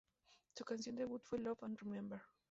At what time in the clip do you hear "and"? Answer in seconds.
1.61-1.77